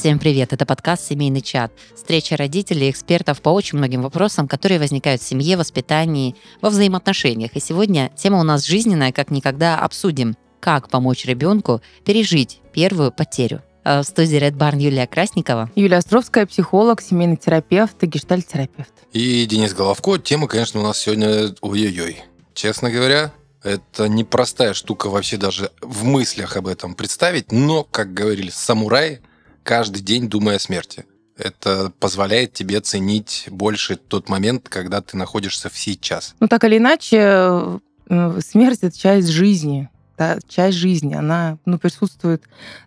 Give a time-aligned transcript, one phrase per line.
[0.00, 0.54] Всем привет!
[0.54, 1.72] Это подкаст «Семейный чат».
[1.94, 7.54] Встреча родителей и экспертов по очень многим вопросам, которые возникают в семье, воспитании, во взаимоотношениях.
[7.54, 10.38] И сегодня тема у нас жизненная, как никогда обсудим.
[10.58, 13.60] Как помочь ребенку пережить первую потерю.
[13.84, 15.70] Э, В студии Red Barn Юлия Красникова.
[15.74, 18.94] Юлия Островская, психолог, семейный терапевт и гештальт-терапевт.
[19.12, 20.16] И Денис Головко.
[20.16, 22.22] Тема, конечно, у нас сегодня ой-ой-ой.
[22.54, 28.48] Честно говоря, это непростая штука вообще даже в мыслях об этом представить, но, как говорили
[28.48, 29.20] самураи,
[29.62, 31.04] каждый день думая о смерти.
[31.36, 36.34] Это позволяет тебе ценить больше тот момент, когда ты находишься в сейчас.
[36.38, 39.88] Ну, так или иначе, э, смерть— это часть жизни.
[40.18, 42.42] Да, часть жизни, она ну, присутствует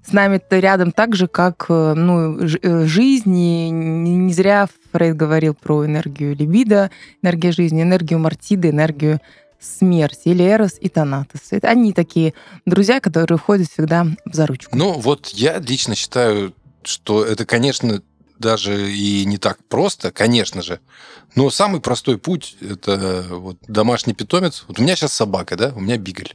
[0.06, 3.36] с нами рядом так же, как э, ну, э, жизнь.
[3.36, 6.92] И не зря Фрейд говорил про энергию либидо,
[7.24, 9.20] энергию жизни, энергию Мартиды, энергию
[9.60, 11.42] смерти, или Эрос и Танатос.
[11.52, 12.34] Это они такие
[12.66, 14.76] друзья, которые ходят всегда за ручку.
[14.76, 16.54] Ну, вот я лично считаю,
[16.88, 18.02] что это, конечно,
[18.40, 20.80] даже и не так просто, конечно же.
[21.36, 24.66] Но самый простой путь– это вот домашний питомец.
[24.68, 26.34] Вот у меня сейчас собака, да, у меня бигль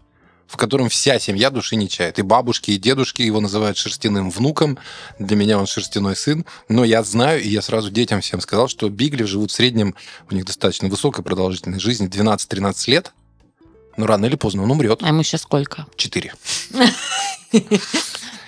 [0.48, 2.18] в котором вся семья души не чает.
[2.18, 4.78] И бабушки, и дедушки его называют шерстяным внуком.
[5.18, 6.46] Для меня он шерстяной сын.
[6.68, 9.94] Но я знаю, и я сразу детям всем сказал, что бигли живут в среднем,
[10.30, 13.12] у них достаточно высокая продолжительность жизни, 12-13 лет.
[13.98, 15.00] Но рано или поздно он умрет.
[15.02, 15.86] А ему сейчас сколько?
[15.96, 16.32] 4.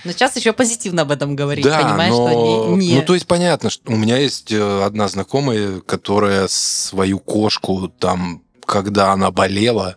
[0.05, 2.29] Но сейчас еще позитивно об этом говорить, Да, понимаешь, но...
[2.29, 2.87] что не...
[2.87, 7.89] не- Ну, то есть понятно, что у меня есть э, одна знакомая, которая свою кошку
[7.89, 9.97] там, когда она болела,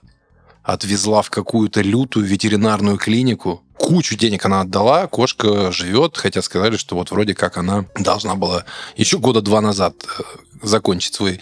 [0.64, 3.64] отвезла в какую-то лютую ветеринарную клинику.
[3.78, 8.66] Кучу денег она отдала, кошка живет, хотя сказали, что вот вроде как она должна была
[8.95, 10.23] еще года два назад э,
[10.62, 11.42] закончить свой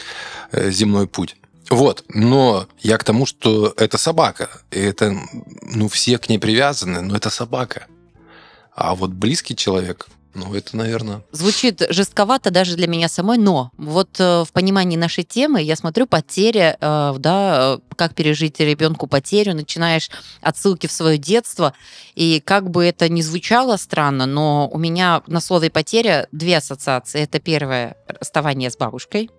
[0.52, 1.36] э, земной путь.
[1.70, 4.50] Вот, но я к тому, что это собака.
[4.72, 5.16] И это,
[5.62, 7.86] ну, все к ней привязаны, но это собака.
[8.74, 11.24] А вот близкий человек, ну, это, наверное...
[11.32, 16.08] Звучит жестковато даже для меня самой, но вот э, в понимании нашей темы я смотрю
[16.08, 20.10] потеря, э, да, э, как пережить ребенку потерю, начинаешь
[20.42, 21.74] отсылки в свое детство,
[22.16, 27.22] и как бы это ни звучало странно, но у меня на слове потеря две ассоциации.
[27.22, 29.30] Это первое расставание с бабушкой,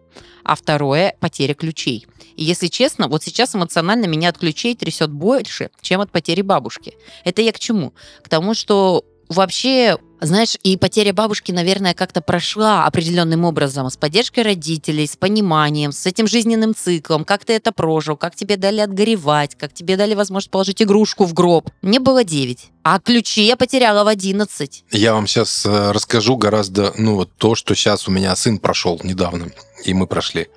[0.45, 2.07] а второе потеря ключей.
[2.37, 6.95] И если честно, вот сейчас эмоционально меня от ключей трясет больше, чем от потери бабушки.
[7.25, 7.95] Это я к чему?
[8.23, 14.45] К тому, что вообще, знаешь, и потеря бабушки, наверное, как-то прошла определенным образом с поддержкой
[14.45, 19.55] родителей, с пониманием, с этим жизненным циклом, как ты это прожил, как тебе дали отгоревать,
[19.55, 21.71] как тебе дали возможность положить игрушку в гроб.
[21.83, 24.85] Мне было 9, а ключи я потеряла в 11.
[24.91, 29.49] Я вам сейчас расскажу гораздо, ну, вот то, что сейчас у меня сын прошел недавно,
[29.85, 30.49] и мы прошли.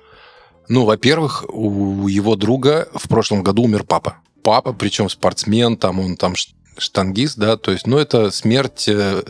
[0.68, 4.16] Ну, во-первых, у его друга в прошлом году умер папа.
[4.42, 6.34] Папа, причем спортсмен, там он там
[6.78, 9.22] штангист, да, то есть, ну, это смерть, э,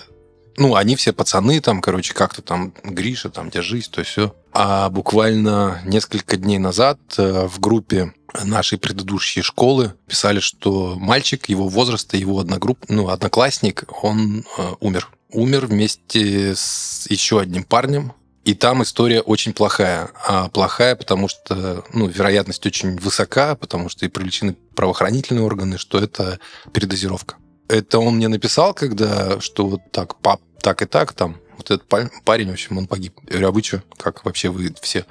[0.56, 4.34] ну, они все пацаны, там, короче, как-то там, Гриша, там, держись, то все.
[4.52, 8.12] А буквально несколько дней назад э, в группе
[8.44, 15.08] нашей предыдущей школы писали, что мальчик его возраста, его одногрупп, ну, одноклассник, он э, умер.
[15.30, 18.12] Умер вместе с еще одним парнем,
[18.46, 20.08] и там история очень плохая.
[20.24, 25.98] А плохая, потому что ну, вероятность очень высока, потому что и привлечены правоохранительные органы, что
[25.98, 26.38] это
[26.72, 27.34] передозировка.
[27.66, 31.88] Это он мне написал, когда, что вот так, пап, так и так, там, вот этот
[31.88, 33.18] па- парень, в общем, он погиб.
[33.24, 33.82] Я говорю, а вы что?
[33.98, 35.06] Как вообще вы все?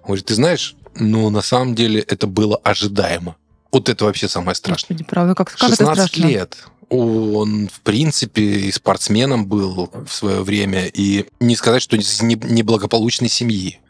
[0.00, 3.36] Он говорит, ты знаешь, ну, на самом деле это было ожидаемо.
[3.70, 4.96] Вот это вообще самое страшное.
[4.96, 6.26] Господи, правда, как, как это 16 страшно?
[6.26, 6.56] лет.
[6.90, 12.34] Он, в принципе, и спортсменом был в свое время, и не сказать, что из не-
[12.36, 13.80] неблагополучной семьи.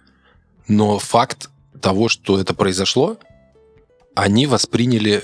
[0.67, 1.51] Но факт
[1.81, 3.19] того, что это произошло,
[4.15, 5.23] они восприняли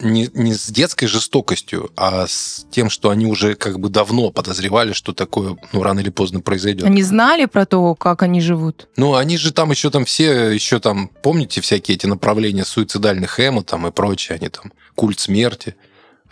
[0.00, 4.92] не, не с детской жестокостью, а с тем, что они уже как бы давно подозревали,
[4.92, 6.84] что такое ну, рано или поздно произойдет.
[6.84, 8.88] Они знали про то, как они живут?
[8.96, 13.62] Ну, они же там еще там все, еще там, помните всякие эти направления суицидальных эмо
[13.62, 15.74] там и прочее, они там, культ смерти,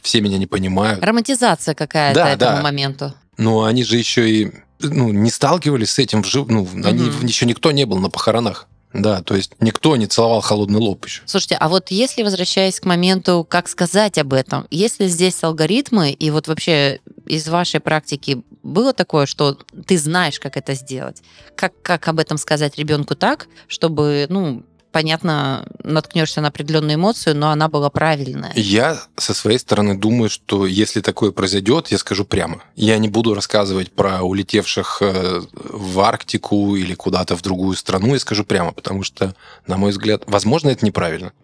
[0.06, 1.04] все меня не понимают.
[1.04, 2.62] Романтизация какая-то Да, этому да.
[2.62, 3.14] моменту.
[3.36, 7.26] Но они же еще и ну, не сталкивались с этим, вжив- ну, они, Мгм.
[7.26, 8.68] еще никто не был на похоронах.
[8.92, 11.22] Да, то есть никто не целовал холодный лоб еще.
[11.26, 16.30] Слушайте, а вот если, возвращаясь к моменту, как сказать об этом, если здесь алгоритмы, и
[16.30, 21.22] вот вообще из вашей практики было такое, что ты знаешь, как это сделать,
[21.56, 24.62] как, как об этом сказать ребенку так, чтобы, ну,
[24.96, 28.52] понятно, наткнешься на определенную эмоцию, но она была правильная.
[28.54, 32.62] Я со своей стороны думаю, что если такое произойдет, я скажу прямо.
[32.76, 38.18] Я не буду рассказывать про улетевших э, в Арктику или куда-то в другую страну, я
[38.18, 39.34] скажу прямо, потому что,
[39.66, 41.34] на мой взгляд, возможно, это неправильно.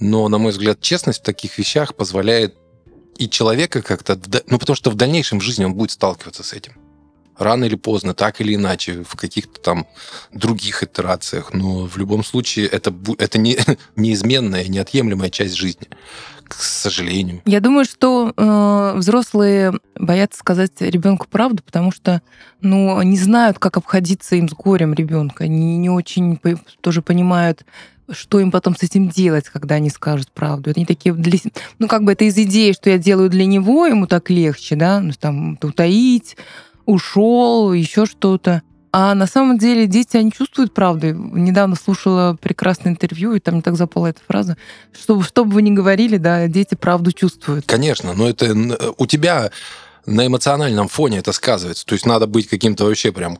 [0.00, 2.54] Но, на мой взгляд, честность в таких вещах позволяет
[3.18, 4.18] и человека как-то...
[4.46, 6.72] Ну, потому что в дальнейшем в жизни он будет сталкиваться с этим.
[7.38, 9.86] Рано или поздно, так или иначе, в каких-то там
[10.32, 11.52] других итерациях.
[11.52, 13.58] Но в любом случае это, это не,
[13.96, 15.88] неизменная, неотъемлемая часть жизни.
[16.46, 17.40] К сожалению.
[17.46, 22.20] Я думаю, что э, взрослые боятся сказать ребенку правду, потому что
[22.60, 25.44] ну, не знают, как обходиться им с горем ребенка.
[25.44, 27.64] Они не очень по- тоже понимают,
[28.10, 30.72] что им потом с этим делать, когда они скажут правду.
[30.74, 31.38] Они такие для...
[31.78, 35.00] Ну, как бы это из идеи, что я делаю для него, ему так легче, да,
[35.00, 36.36] ну, там, утаить,
[36.86, 38.62] ушел, еще что-то.
[38.92, 41.12] А на самом деле дети, они чувствуют правду.
[41.12, 44.56] Недавно слушала прекрасное интервью, и там мне так запала эта фраза.
[44.92, 47.66] Что, что бы вы ни говорили, да, дети правду чувствуют.
[47.66, 49.50] Конечно, но это н- у тебя
[50.06, 51.84] на эмоциональном фоне это сказывается.
[51.86, 53.38] То есть надо быть каким-то вообще прям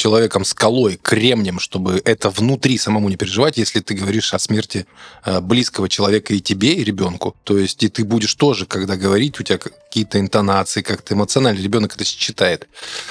[0.00, 4.86] человеком скалой, кремнем, чтобы это внутри самому не переживать, если ты говоришь о смерти
[5.26, 7.36] э, близкого человека и тебе, и ребенку.
[7.44, 11.94] То есть и ты будешь тоже, когда говорить, у тебя какие-то интонации, как-то эмоционально ребенок
[11.94, 12.66] это считает.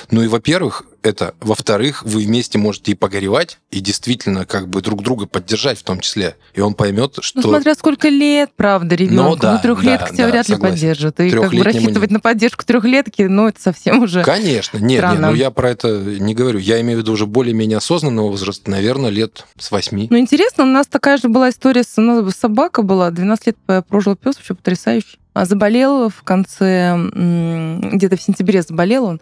[0.09, 1.35] Ну и, во-первых, это.
[1.39, 5.99] Во-вторых, вы вместе можете и погоревать, и действительно как бы друг друга поддержать в том
[5.99, 6.35] числе.
[6.53, 7.41] И он поймет, что...
[7.41, 9.37] Ну, смотря сколько лет, правда, ребенку.
[9.37, 10.75] да, ну, трехлетка да, тебя да, вряд ли согласен.
[10.75, 11.19] поддержит.
[11.19, 14.23] И как бы рассчитывать не- на поддержку трехлетки, ну, это совсем уже...
[14.23, 15.31] Конечно, нет, нет, Странно.
[15.31, 16.59] ну я про это не говорю.
[16.59, 20.07] Я имею в виду уже более-менее осознанного возраста, наверное, лет с восьми.
[20.09, 23.57] Ну, интересно, у нас такая же была история, с, у нас собака была, 12 лет
[23.87, 25.19] прожил пес, вообще потрясающий.
[25.33, 29.21] А заболел в конце, где-то в сентябре заболел он,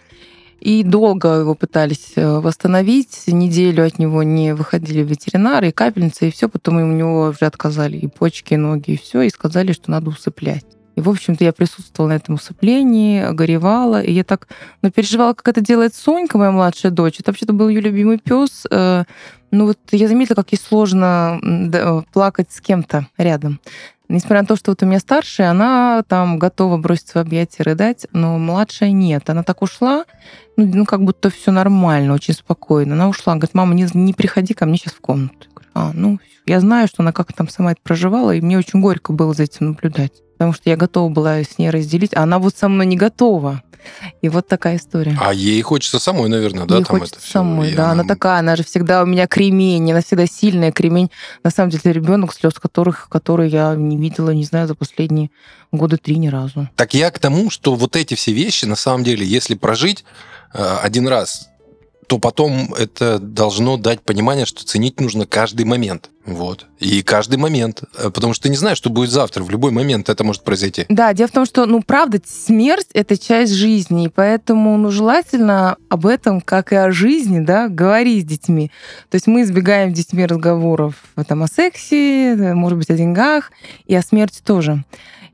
[0.60, 6.32] и долго его пытались э, восстановить, неделю от него не выходили ветеринары, и капельницы, и
[6.32, 9.92] все, потом у него уже отказали и почки, и ноги, и все, и сказали, что
[9.92, 10.66] надо усыплять.
[10.98, 14.48] И, в общем-то, я присутствовала на этом усыплении, горевала, и я так
[14.82, 17.20] ну, переживала, как это делает Сонька, моя младшая дочь.
[17.20, 18.66] Это вообще-то был ее любимый пес.
[18.72, 19.04] э,
[19.52, 23.60] Ну вот я заметила, как ей сложно да, плакать с кем-то рядом.
[24.10, 28.08] Несмотря на то, что вот у меня старшая, она там готова броситься в объятия, рыдать,
[28.12, 29.30] но младшая нет.
[29.30, 30.06] Она так ушла,
[30.56, 32.96] ну, ну как будто все нормально, очень спокойно.
[32.96, 35.36] Она ушла, говорит, мама, не, не приходи ко мне сейчас в комнату.
[35.42, 38.58] Я говорю, а, ну, я знаю, что она как там сама это проживала, и мне
[38.58, 40.24] очень горько было за этим наблюдать.
[40.38, 43.64] Потому что я готова была с ней разделить, а она вот со мной не готова.
[44.22, 45.18] И вот такая история.
[45.20, 47.92] А ей хочется самой, наверное, да, Ей там хочется это самой, И да.
[47.92, 51.10] Она такая, она же всегда у меня кремень, она всегда сильная кремень.
[51.44, 55.30] На самом деле ребенок, слез которых, которые я не видела, не знаю, за последние
[55.72, 56.70] года три ни разу.
[56.76, 60.06] Так я к тому, что вот эти все вещи, на самом деле, если прожить
[60.54, 61.50] э, один раз,
[62.08, 66.10] то потом это должно дать понимание, что ценить нужно каждый момент.
[66.26, 66.66] Вот.
[66.80, 67.84] И каждый момент.
[67.98, 69.44] Э, Потому что ты не знаешь, что будет завтра.
[69.44, 70.86] В любой момент это может произойти.
[70.90, 75.78] Да, дело в том, что, ну, правда, смерть— это часть жизни, и поэтому, ну, желательно
[75.90, 78.72] об этом, как и о жизни, да, говорить с детьми.
[79.10, 83.52] То есть мы избегаем с детьми разговоров э, там, о сексе, может быть, о деньгах,
[83.86, 84.84] и о смерти тоже.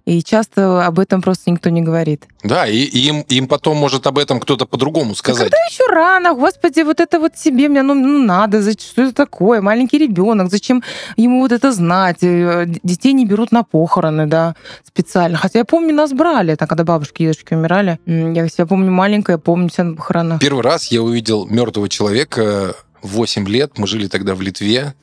[0.06, 2.26] И часто об этом просто никто не говорит.
[2.44, 5.44] Да, и, и им, им потом может об этом кто-то по-другому Да сказать.
[5.44, 9.62] когда еще рано, господи, вот это вот себе мне, ну, ну надо, что это такое,
[9.62, 10.84] маленький ребенок, зачем
[11.16, 12.18] ему вот это знать?
[12.22, 14.56] Э, Детей не берут на похороны, да,
[14.86, 15.38] специально.
[15.38, 17.98] Хотя я помню, нас брали, там, когда бабушки и дедушки умирали.
[18.06, 20.42] Я себя помню маленькая, помню себя на похоронах.
[20.42, 23.78] Первый раз я увидел мертвого человека в 8 лет.
[23.78, 24.96] Мы жили тогда в Литве.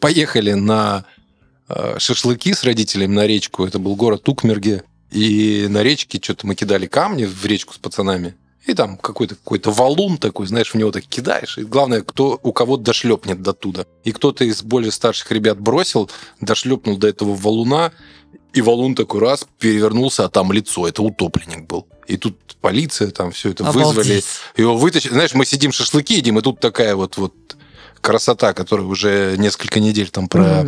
[0.00, 1.21] Поехали на э,
[1.98, 3.64] шашлыки с родителями на речку.
[3.64, 4.84] Это был город Тукмерге.
[5.10, 8.34] И на речке что-то мы кидали камни в речку с пацанами.
[8.66, 11.58] И там какой-то какой-то валун такой, знаешь, в него так кидаешь.
[11.58, 13.86] И главное, кто, у кого дошлепнет до туда.
[14.04, 16.10] И кто-то из более старших ребят бросил,
[16.40, 17.92] дошлепнул до этого валуна,
[18.52, 20.86] и валун такой раз перевернулся, а там лицо.
[20.86, 21.88] Это утопленник был.
[22.06, 23.90] И тут полиция там все это вызвали.
[23.90, 24.24] Обалдеть.
[24.56, 25.12] Его вытащили.
[25.12, 27.34] Знаешь, мы сидим шашлыки едим, и тут такая вот, вот
[28.02, 30.64] красота, которая уже несколько недель там про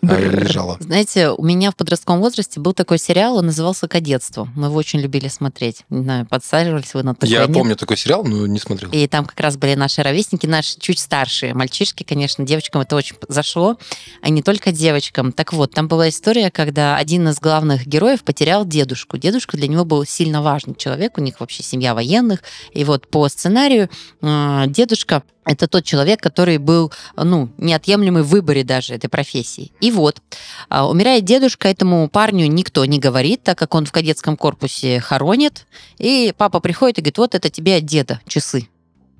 [0.00, 0.44] Бррр.
[0.44, 0.76] лежала.
[0.80, 4.48] Знаете, у меня в подростковом возрасте был такой сериал, он назывался «Кадетство».
[4.54, 5.84] Мы его очень любили смотреть.
[5.90, 7.30] Не знаю, подсаживались вы на такое?
[7.30, 7.52] Я нет?
[7.52, 8.90] помню такой сериал, но не смотрел.
[8.92, 13.16] И там как раз были наши ровесники, наши чуть старшие мальчишки, конечно, девочкам это очень
[13.28, 13.76] зашло,
[14.22, 15.32] а не только девочкам.
[15.32, 19.18] Так вот, там была история, когда один из главных героев потерял дедушку.
[19.18, 22.40] Дедушка для него был сильно важный человек, у них вообще семья военных.
[22.72, 23.90] И вот по сценарию
[24.22, 29.72] э, дедушка это тот человек, который был, ну, неотъемлемый в выборе даже этой профессии.
[29.80, 30.20] И вот,
[30.68, 35.66] а, умирает дедушка, этому парню никто не говорит, так как он в кадетском корпусе хоронит.
[35.96, 38.68] И папа приходит и говорит, вот это тебе от деда часы.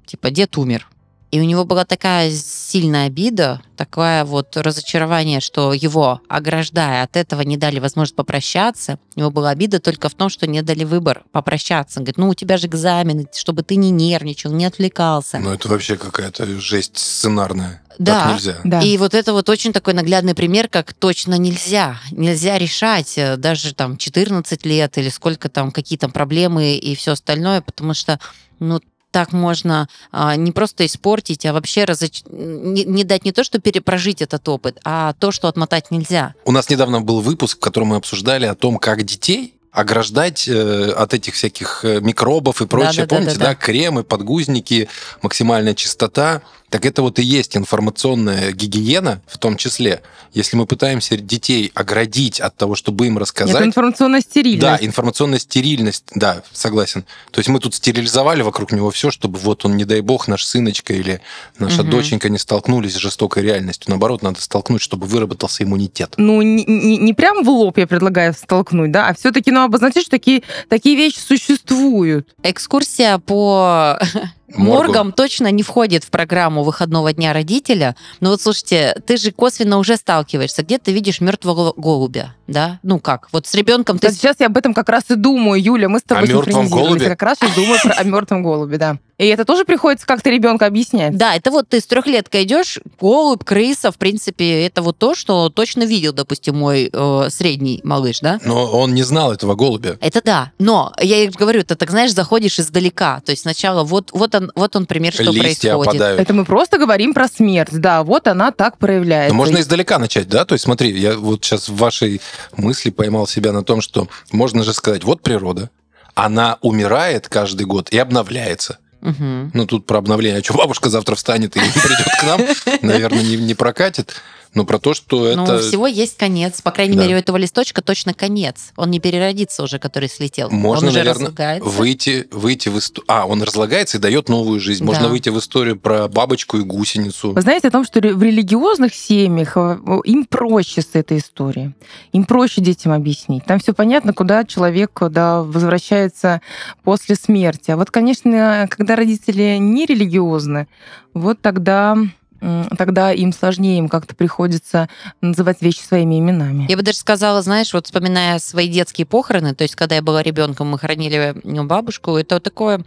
[0.04, 0.90] Типа, дед умер.
[1.30, 7.42] И у него была такая сильная обида, такое вот разочарование, что его, ограждая от этого,
[7.42, 8.98] не дали возможность попрощаться.
[9.14, 12.00] У него была обида только в том, что не дали выбор попрощаться.
[12.00, 15.38] Он говорит, ну у тебя же экзамены, чтобы ты не нервничал, не отвлекался.
[15.38, 17.82] Ну, это вообще какая-то жесть сценарная.
[17.98, 18.24] Да.
[18.24, 18.56] Так нельзя.
[18.64, 18.80] Да.
[18.80, 22.00] И вот это вот очень такой наглядный пример, как точно нельзя.
[22.10, 27.12] Нельзя решать э, даже там 14 лет или сколько там, какие там проблемы и все
[27.12, 28.20] остальное, потому что,
[28.60, 28.80] ну,
[29.10, 32.22] так можно а, не просто испортить, а вообще разоч...
[32.30, 36.34] не, не дать не то, что перепрожить этот опыт, а то, что отмотать нельзя.
[36.44, 40.90] У нас недавно был выпуск, в котором мы обсуждали о том, как детей ограждать э,
[40.90, 43.06] от этих всяких э, микробов и прочее.
[43.06, 44.88] Да, да, Помните, да, да, да, кремы, подгузники,
[45.22, 46.42] максимальная чистота.
[46.70, 50.02] Так это вот и есть информационная гигиена в том числе.
[50.34, 53.56] Если мы пытаемся детей оградить от того, чтобы им рассказать...
[53.56, 54.60] Это информационная стерильность.
[54.60, 57.04] Да, информационная стерильность, да, согласен.
[57.30, 60.44] То есть мы тут стерилизовали вокруг него все, чтобы вот он, не дай бог, наш
[60.44, 61.20] сыночка или
[61.58, 61.90] наша Мгм.
[61.90, 63.90] доченька не столкнулись с жестокой реальностью.
[63.90, 66.14] Наоборот, надо столкнуть, чтобы выработался иммунитет.
[66.18, 70.02] Ну, не, не, не прям в лоб я предлагаю столкнуть, да, а все-таки, ну, обозначить,
[70.02, 72.28] что такие, такие вещи существуют.
[72.42, 73.98] Экскурсия по
[74.54, 74.86] Моргу.
[74.86, 77.96] моргам точно не входит в программу выходного дня родителя.
[78.20, 80.62] Но вот слушайте, ты же косвенно уже сталкиваешься.
[80.62, 82.80] Где ты видишь мертвого голубя, да?
[82.82, 83.28] Ну как?
[83.32, 85.98] Вот с ребенком ты Да, сейчас я об этом как раз и думаю, Юля, мы
[85.98, 86.28] с тобой О
[86.68, 87.08] голубе?
[87.08, 88.98] Как раз и думаю про, о мертвом голубе, да.
[89.18, 91.16] И это тоже приходится как-то ребенка объяснять.
[91.16, 95.48] Да, это вот ты с трехлетка идешь, голубь, крыса, в принципе, это вот то, что
[95.48, 98.38] точно видел, допустим, мой э, средний малыш, да?
[98.44, 99.98] Но он не знал этого голубя.
[100.00, 100.52] Это да.
[100.60, 103.20] Но я и говорю, ты так знаешь, заходишь издалека.
[103.24, 105.88] То есть сначала вот, вот, он, вот он пример, что Листья происходит.
[105.88, 106.20] опадают.
[106.20, 107.72] Это мы просто говорим про смерть.
[107.72, 109.34] Да, вот она так проявляется.
[109.34, 110.44] Но можно издалека начать, да?
[110.44, 112.20] То есть смотри, я вот сейчас в вашей
[112.56, 115.70] мысли поймал себя на том, что можно же сказать, вот природа,
[116.14, 118.78] она умирает каждый год и обновляется.
[119.00, 120.40] Ну, тут про обновление.
[120.40, 122.40] А что, бабушка завтра встанет и придет к нам?
[122.82, 124.14] Наверное, не, не прокатит.
[124.58, 125.58] Но про то, что Ну, это...
[125.60, 126.60] всего есть конец.
[126.62, 127.02] По крайней Да.
[127.04, 128.72] мере, у этого листочка точно конец.
[128.76, 130.50] Он не переродится уже, который слетел.
[130.50, 131.68] Можно, он уже наверное, разлагается.
[131.68, 133.04] выйти, выйти в историю.
[133.06, 134.82] А, он разлагается и дает новую жизнь.
[134.84, 135.08] Можно Да.
[135.10, 137.32] выйти в историю про бабочку и гусеницу.
[137.34, 141.74] Вы знаете о том, что в религиозных семьях э, им проще с этой историей.
[142.12, 143.44] Им проще детям объяснить.
[143.44, 146.40] Там все понятно, куда человек да, возвращается
[146.82, 147.70] после смерти.
[147.70, 150.66] А вот, конечно, когда родители не религиозны,
[151.14, 151.96] вот тогда,
[152.40, 154.88] тогда им сложнее, им как-то приходится
[155.20, 156.66] называть вещи своими именами.
[156.68, 160.22] Я бы даже сказала, знаешь, вот вспоминая свои детские похороны, то есть когда я была
[160.22, 162.84] ребенком, мы хоронили бабушку, это такое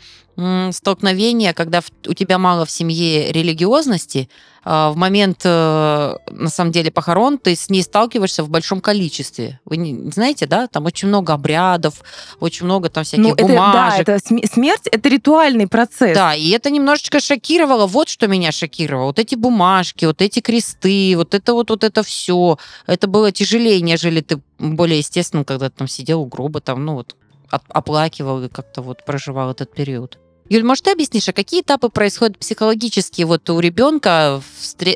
[0.71, 4.29] столкновение, когда у тебя мало в семье религиозности,
[4.63, 9.59] в момент, э, на самом деле, похорон ты с ней сталкиваешься в большом количестве.
[9.65, 10.67] Вы не знаете, да?
[10.67, 11.95] Там очень много обрядов,
[12.39, 14.01] очень много там всяких Ну, это, да, бумажек.
[14.01, 16.15] это сме- смерть это ритуальный процесс.
[16.15, 17.87] Да, и это немножечко шокировало.
[17.87, 19.05] Вот что меня шокировало.
[19.07, 22.57] Вот эти бумажки, вот эти кресты, вот это вот, вот это все.
[22.85, 26.93] Это было тяжелее, нежели ты более естественно, когда ты там сидел у гроба, там, ну
[26.93, 27.15] вот,
[27.51, 30.19] оп- оплакивал и как-то вот проживал этот период.
[30.51, 34.41] Юль, может, ты объяснишь, а какие этапы происходят психологически вот у ребенка,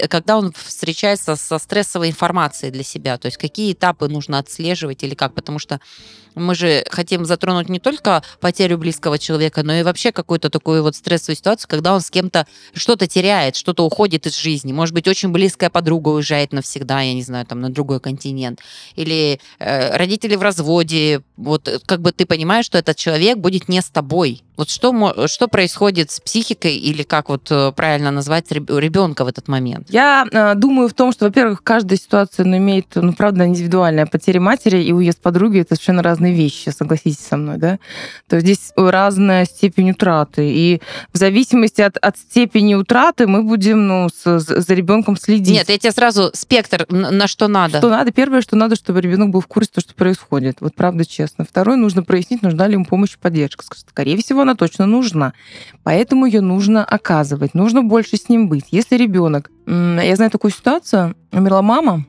[0.09, 3.17] когда он встречается со стрессовой информацией для себя?
[3.17, 5.33] То есть какие этапы нужно отслеживать или как?
[5.33, 5.79] Потому что
[6.35, 10.95] мы же хотим затронуть не только потерю близкого человека, но и вообще какую-то такую вот
[10.95, 14.73] стрессовую ситуацию, когда он с кем-то что-то теряет, что-то уходит из жизни.
[14.73, 18.59] Может быть, очень близкая подруга уезжает навсегда, я не знаю, там на другой континент.
[18.95, 21.21] Или э, родители в разводе.
[21.37, 24.43] Вот э, как бы ты понимаешь, что этот человек будет не с тобой.
[24.57, 29.47] Вот что, что происходит с психикой или как вот э, правильно назвать ребенка в этот
[29.47, 29.87] момент?
[29.89, 34.39] Я э, думаю в том, что, во-первых, каждая ситуация ну, имеет, ну, правда, индивидуальная потеря
[34.39, 37.79] матери и уезд подруги это совершенно разные вещи, согласитесь со мной, да?
[38.27, 40.49] То есть здесь разная степень утраты.
[40.51, 40.81] И
[41.13, 45.53] в зависимости от, от степени утраты мы будем ну, с- за ребенком следить.
[45.53, 47.77] Нет, я тебе сразу спектр, на, что надо.
[47.79, 48.11] Что надо?
[48.11, 50.57] Первое, что надо, чтобы ребенок был в курсе того, что происходит.
[50.61, 51.45] Вот правда, честно.
[51.45, 53.65] Второе, нужно прояснить, нужна ли ему помощь и поддержка.
[53.75, 55.33] Скорее всего, она точно нужна.
[55.83, 57.53] Поэтому ее нужно оказывать.
[57.53, 58.65] Нужно больше с ним быть.
[58.71, 59.51] Если ребенок...
[59.67, 61.15] Я знаю такую ситуацию.
[61.31, 62.05] Умерла мама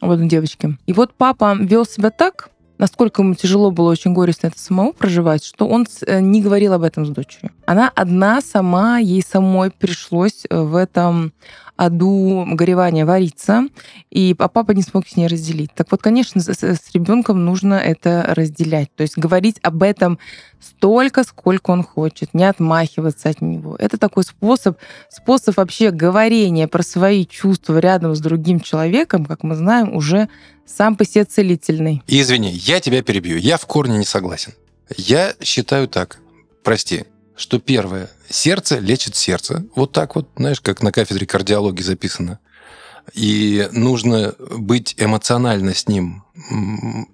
[0.00, 0.76] у одной девочки.
[0.86, 5.44] И вот папа вел себя так, насколько ему тяжело было очень горестно это самому проживать,
[5.44, 7.52] что он э, не говорил об этом с дочерью.
[7.66, 11.32] Она одна сама, ей самой пришлось э, в этом
[11.76, 13.66] аду горевания вариться,
[14.10, 15.72] и а папа не смог с ней разделить.
[15.74, 18.94] Так вот, конечно, с, с ребенком нужно это разделять.
[18.96, 20.18] То есть говорить об этом
[20.58, 23.76] столько, сколько он хочет, не отмахиваться от него.
[23.76, 24.76] Это такой способ,
[25.08, 30.28] способ вообще говорения про свои чувства рядом с другим человеком, как мы знаем, уже
[30.76, 32.02] сам по себе целительный.
[32.06, 33.36] Извини, я тебя перебью.
[33.38, 34.54] Я в корне не согласен.
[34.96, 36.18] Я считаю так,
[36.62, 37.04] прости,
[37.36, 39.64] что первое, сердце лечит сердце.
[39.74, 42.38] Вот так вот, знаешь, как на кафедре кардиологии записано.
[43.14, 46.22] И нужно быть эмоционально с ним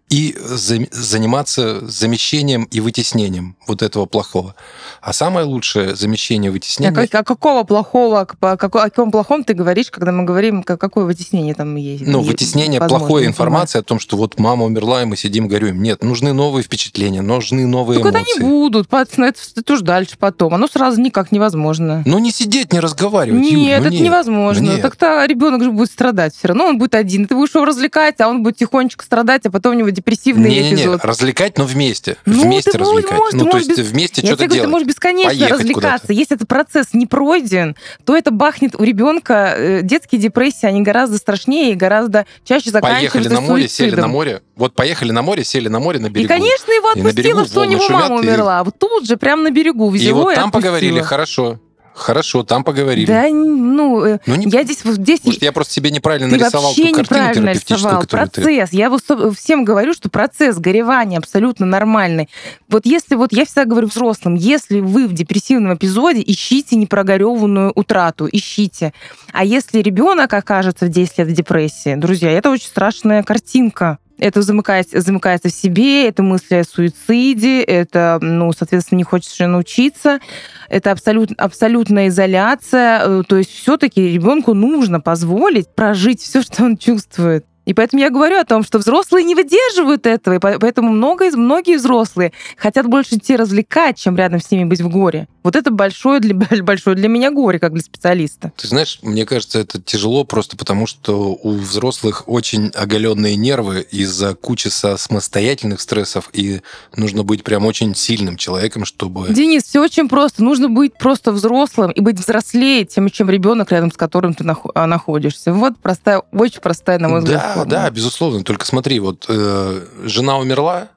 [0.08, 4.54] и за- заниматься замещением и вытеснением вот этого плохого.
[5.00, 6.94] А самое лучшее замещение вытеснение...
[6.94, 11.54] как- а какого плохого, о каком плохом ты говоришь, когда мы говорим, ка- какое вытеснение
[11.54, 12.06] там есть?
[12.06, 13.78] Ну, вытеснение плохой информации?
[13.78, 15.82] о том, что вот мама умерла, и мы сидим, горюем.
[15.82, 18.40] Нет, нужны новые впечатления, нужны новые Так эмоции.
[18.40, 20.54] они будут, пацаны, это, уж дальше потом.
[20.54, 22.02] Оно сразу никак невозможно.
[22.06, 24.02] Ну, не сидеть, не разговаривать, Юль, Нет, ну это нет.
[24.04, 24.62] невозможно.
[24.62, 24.82] Нет.
[24.82, 26.66] Так-то ребенок же будет страдать все равно.
[26.66, 27.26] Он будет один.
[27.26, 29.15] Ты будешь его развлекать, а он будет тихонечко страдать,
[29.46, 31.04] а потом у него депрессивный Не-не-не, эпизод.
[31.04, 32.16] развлекать, но вместе.
[32.26, 33.18] Ну, вместе ты развлекать.
[33.18, 34.70] можешь- ну, ты то есть без- вместе Я что-то говорю, ты делать.
[34.70, 35.98] можешь бесконечно Поехать развлекаться.
[35.98, 36.12] куда-то.
[36.12, 39.54] Если этот процесс не пройден, то это бахнет у ребенка.
[39.56, 43.92] э, Детские депрессии, они гораздо страшнее и гораздо чаще заканчиваются Поехали на море, сели на
[43.96, 44.10] суицидом.
[44.10, 44.42] море.
[44.56, 46.24] Вот поехали на море, сели на море на берегу.
[46.24, 48.64] И, конечно, его И отпустило, что у него мама и- умерла.
[48.64, 50.72] Вот тут же, прямо на берегу И взяло вот и там отпустило.
[50.72, 51.60] поговорили, хорошо.
[51.96, 53.06] Хорошо, там поговорили.
[53.06, 54.50] Да, ну, э, Ну, не...
[54.50, 57.46] я здесь, вот здесь Может, я просто себе неправильно Ты нарисовал вообще ту картину неправильно
[57.46, 58.00] нарисовал.
[58.02, 58.42] которую ты...
[58.42, 58.72] Процесс.
[58.72, 59.02] Я вот
[59.34, 62.28] всем говорю, что процесс горевания абсолютно нормальный.
[62.68, 68.28] Вот если вот я всегда говорю взрослым, если вы в депрессивном эпизоде, ищите непрогореванную утрату,
[68.30, 68.92] ищите.
[69.32, 73.98] А если ребенок окажется в 10 лет в депрессии, друзья, это очень страшная картинка.
[74.18, 80.20] Это замыкается, замыкается в себе, это мысли о суициде, это, ну, соответственно, не хочешь научиться,
[80.68, 83.00] это абсолют, абсолютная изоляция.
[83.04, 87.44] Э, То есть все-таки ребенку нужно позволить прожить все, что он чувствует.
[87.66, 91.28] И поэтому я говорю о том, что взрослые не выдерживают этого, и по- поэтому много,
[91.36, 95.26] многие взрослые хотят больше идти развлекать, чем рядом с ними быть в горе.
[95.46, 96.34] Вот это большое для,
[96.64, 98.50] большое для меня горе, как для специалиста.
[98.56, 104.34] Ты знаешь, мне кажется, это тяжело просто потому, что у взрослых очень оголенные нервы из-за
[104.34, 106.62] кучи со- самостоятельных стрессов, и
[106.96, 109.28] нужно быть прям очень сильным человеком, чтобы...
[109.32, 110.42] Денис, все очень просто.
[110.42, 114.86] Нужно быть просто взрослым и быть взрослее, тем, чем ребенок, рядом с которым ты а,
[114.88, 115.52] находишься.
[115.52, 117.70] Вот простая, очень простая, на мой взгляд, Да, формула.
[117.70, 118.42] да, безусловно.
[118.42, 120.88] Только смотри, вот э, жена умерла,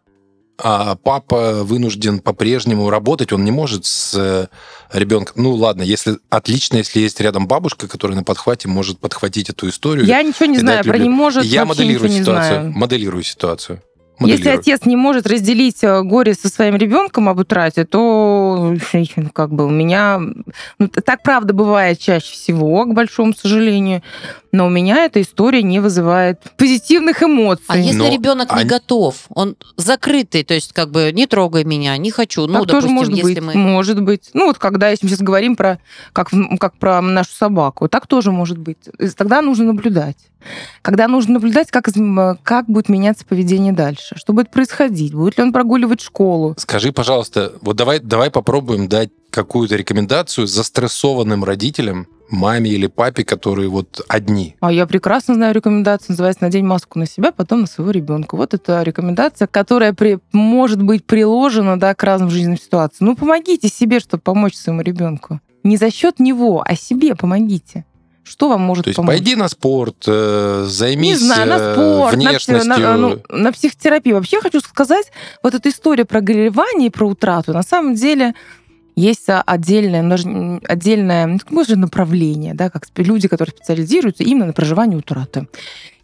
[0.62, 4.48] а папа вынужден по-прежнему работать, он не может с э,
[4.92, 5.42] ребенком.
[5.42, 10.06] Ну ладно, если отлично, если есть рядом бабушка, которая на подхвате может подхватить эту историю.
[10.06, 12.62] Я ничего не знаю, про не может Я моделирую не ситуацию.
[12.62, 12.72] знаю.
[12.74, 13.82] Моделирую ситуацию.
[14.22, 14.60] Если Моделирую.
[14.60, 19.66] отец не может разделить э, горе со своим ребенком об утрате, то э, как бы
[19.66, 20.20] у меня...
[20.78, 24.04] Ну, так правда бывает чаще всего, к большому сожалению.
[24.52, 27.66] Но у меня эта история не вызывает позитивных эмоций.
[27.68, 31.64] А если Но ребенок не они- готов, он закрытый, то есть как бы не трогай
[31.64, 32.48] меня, не хочу.
[32.48, 33.56] Ну, так тоже допустим, может если быть.
[33.56, 33.62] мы...
[33.62, 34.30] Может быть.
[34.34, 35.80] Ну, вот когда, если мы сейчас говорим про,
[36.14, 38.78] как, как про нашу собаку, так тоже может быть.
[39.16, 40.18] Тогда нужно наблюдать.
[40.82, 41.88] Когда нужно наблюдать, как,
[42.44, 44.16] как будет меняться поведение дальше.
[44.18, 45.14] Что будет происходить?
[45.14, 46.56] Будет ли он прогуливать школу?
[46.58, 53.70] Скажи, пожалуйста, вот давай, давай попробуем дать какую-то рекомендацию застрессованным родителям, маме или папе, которые
[53.70, 54.56] вот одни.
[54.60, 58.36] А я прекрасно знаю рекомендацию, называется «Надень маску на себя, потом на своего ребенка».
[58.36, 63.10] Вот это рекомендация, которая при, может быть приложена да, к разным жизненным ситуациям.
[63.10, 65.40] Ну, помогите себе, чтобы помочь своему ребенку.
[65.64, 67.86] Не за счет него, а себе помогите.
[68.24, 69.16] Что вам может То есть помочь?
[69.16, 72.70] пойди на спорт, э, Не займись знаю, на э, спорт, на, внешностью.
[72.80, 74.16] на- ну, на психотерапию.
[74.18, 75.12] Вообще я хочу сказать,
[75.42, 78.36] вот эта история про горевание и про утрату, на самом деле
[79.00, 84.98] есть а, отдельное, отдельное, ну, может, направление, да, как люди, которые специализируются именно на проживании
[84.98, 85.48] утраты.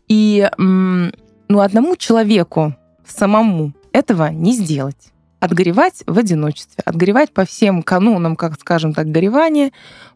[0.07, 5.11] И ну, одному человеку самому этого не сделать.
[5.39, 9.71] Отгоревать в одиночестве, отгоревать по всем канонам, как скажем так, горевания,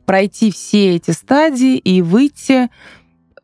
[0.05, 2.69] пройти все эти стадии и выйти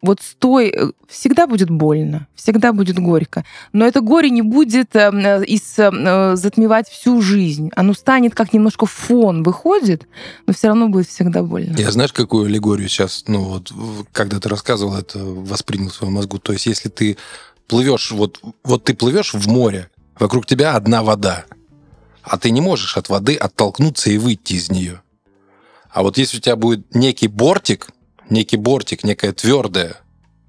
[0.05, 0.69] вот с той...
[0.69, 3.45] э, Всегда будет больно, всегда будет горько.
[3.73, 7.71] Но это горе не будет э, э, из, затмевать всю жизнь.
[7.75, 10.07] Оно станет как немножко фон выходит,
[10.47, 11.75] но все равно будет всегда больно.
[11.77, 13.71] Я знаешь, какую аллегорию сейчас, ну вот,
[14.11, 16.39] когда ты рассказывал это, воспринял в своем мозгу?
[16.39, 17.17] То есть, если ты
[17.67, 19.89] плывешь, вот, вот ты плывешь в море,
[20.19, 21.45] вокруг тебя одна вода,
[22.23, 25.01] а ты не можешь от воды оттолкнуться и выйти из нее.
[25.91, 27.87] А вот если у тебя будет некий бортик,
[28.29, 29.97] некий бортик, некое твердое,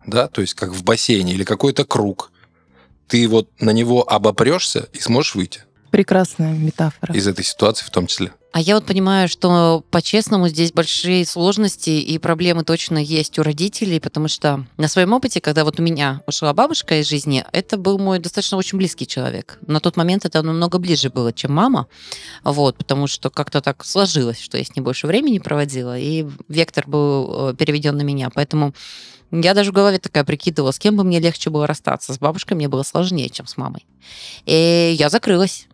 [0.07, 2.33] да, то есть как в бассейне или какой-то круг,
[3.09, 7.15] ты вот на него обопрешься и сможешь выйти Прекрасная метафора.
[7.15, 8.33] из этой ситуации в том числе.
[8.57, 14.01] А я вот понимаю, что по-честному здесь большие сложности и проблемы точно есть у родителей,
[14.01, 17.99] потому что на своем опыте, когда вот у меня ушла бабушка из жизни, это был
[17.99, 19.59] мой достаточно очень близкий человек.
[19.67, 21.87] На тот момент это намного ближе было, чем мама,
[22.45, 26.89] вот, потому что как-то так сложилось, что я с ней больше времени проводила, и вектор
[26.89, 28.73] был э, переведен на меня, поэтому
[29.33, 32.15] я даже в голове такая прикидывала, с кем бы мне легче было расстаться.
[32.15, 33.85] С бабушкой мне было сложнее, чем с мамой.
[34.47, 35.67] И я закрылась.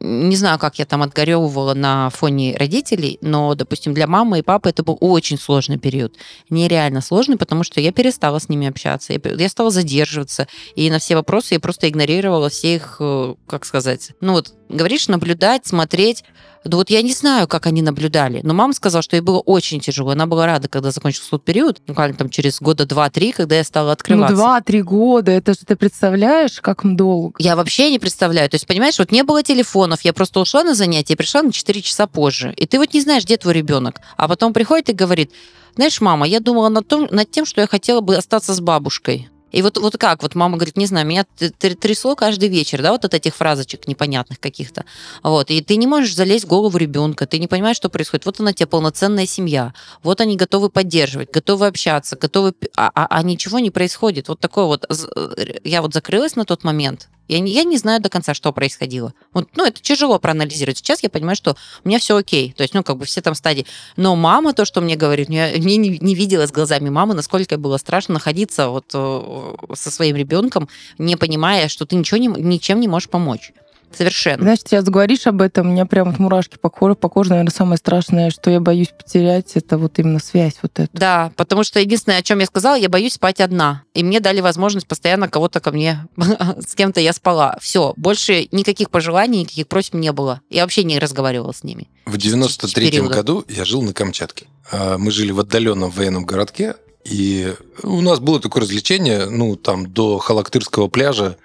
[0.00, 4.70] Не знаю, как я там отгоревывала на фоне родителей, но, допустим, для мамы и папы
[4.70, 6.16] это был очень сложный период.
[6.50, 9.12] Нереально сложный, потому что я перестала с ними общаться.
[9.12, 10.48] Я, стала задерживаться.
[10.74, 15.08] И на все вопросы я просто игнорировала все их, э, как сказать, ну вот, говоришь,
[15.08, 16.24] наблюдать, смотреть.
[16.64, 19.80] Да вот я не знаю, как они наблюдали, но мама сказала, что ей было очень
[19.80, 20.12] тяжело.
[20.12, 23.90] Она была рада, когда закончился тот период, буквально там через года два-три, когда я стала
[23.92, 24.36] открываться.
[24.36, 27.34] Ну, два-три года, это же ты представляешь, как долго?
[27.38, 28.48] Я вообще не представляю.
[28.48, 31.52] То есть, понимаешь, вот не было телефонов, я просто ушла на занятия и пришла на
[31.52, 32.54] 4 часа позже.
[32.56, 33.96] И ты вот не знаешь, где твой ребенок.
[34.16, 35.32] А потом приходит и говорит,
[35.74, 39.31] знаешь, мама, я думала над, том, над тем, что я хотела бы остаться с бабушкой.
[39.52, 43.04] И вот, вот как, вот мама говорит, не знаю, меня трясло каждый вечер, да, вот
[43.04, 44.84] от этих фразочек непонятных каких-то.
[45.22, 48.26] Вот, и ты не можешь залезть в голову ребенка, ты не понимаешь, что происходит.
[48.26, 52.54] Вот она тебе полноценная семья, вот они готовы поддерживать, готовы общаться, готовы...
[52.76, 54.28] А, а, а ничего не происходит.
[54.28, 54.86] Вот такое вот...
[54.88, 58.52] Э, я вот закрылась на тот момент, я не, я не знаю до конца, что
[58.52, 59.14] происходило.
[59.32, 60.78] Вот, ну, это тяжело проанализировать.
[60.78, 62.52] Сейчас я понимаю, что у меня все окей.
[62.56, 63.66] То есть, ну, как бы все там стадии.
[63.96, 67.56] Но мама то, что мне говорит, я не, не, не видела с глазами мамы, насколько
[67.56, 70.68] было страшно находиться вот э, со своим ребенком,
[70.98, 73.52] не понимая, что ты ничего не, ничем не можешь помочь.
[73.96, 74.42] Совершенно.
[74.42, 77.52] Знаешь, сейчас говоришь об этом, у меня прям вот мурашки по коже, по коже, наверное,
[77.52, 80.90] самое страшное, что я боюсь потерять, это вот именно связь вот эта.
[80.92, 83.82] Да, потому что единственное, о чем я сказала, я боюсь спать одна.
[83.94, 87.56] И мне дали возможность постоянно кого-то ко мне, с кем-то я спала.
[87.60, 90.40] Все, больше никаких пожеланий, никаких просьб не было.
[90.50, 91.88] Я вообще не разговаривала с ними.
[92.06, 94.46] В 93-м году я жил на Камчатке.
[94.70, 96.74] А, мы жили в отдаленном военном городке,
[97.04, 101.36] и у нас было такое развлечение, ну, там, до Халактырского пляжа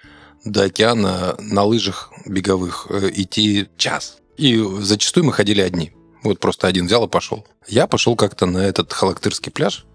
[0.51, 4.17] до океана на лыжах беговых э, идти час.
[4.37, 5.91] И зачастую мы ходили одни.
[6.23, 7.45] Вот просто один взял и пошел.
[7.67, 9.85] Я пошел как-то на этот Халактырский пляж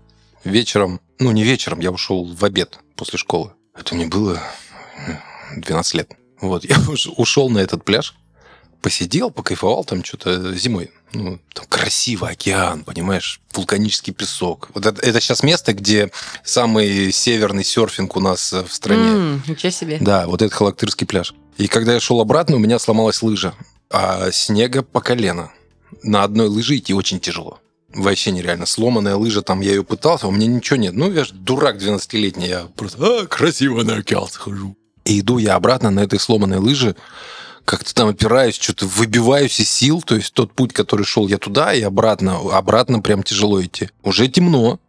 [0.45, 1.01] вечером.
[1.19, 3.53] Ну, не вечером, я ушел в обед после школы.
[3.75, 4.41] Это мне было
[5.57, 6.12] 12 лет.
[6.41, 6.77] Вот, я
[7.17, 8.15] ушел на этот пляж,
[8.83, 10.90] посидел, покайфовал там что-то зимой.
[11.14, 14.71] Ну, там красивый океан, понимаешь, вулканический песок.
[14.75, 16.11] Вот это, это сейчас место, где
[16.42, 19.03] самый северный серфинг у нас э, в стране.
[19.03, 19.99] Mm, ничего себе.
[20.01, 21.35] Да, вот этот Халактырский пляж.
[21.59, 23.55] И когда я шел обратно, у меня сломалась лыжа,
[23.90, 25.53] а снега по колено.
[26.03, 27.61] На одной лыже идти очень тяжело.
[27.95, 28.64] Вообще нереально.
[28.64, 30.95] Сломанная лыжа, там я ее пытался, а у меня ничего нет.
[30.95, 34.77] Ну, я же дурак 12-летний, я просто а, красиво на океан схожу.
[35.05, 36.97] И иду я обратно на этой сломанной лыже,
[37.64, 40.03] как-то там опираюсь, что-то выбиваюсь из сил.
[40.03, 43.90] То есть тот путь, который шел я туда и обратно, обратно прям тяжело идти.
[44.03, 44.81] Уже темно,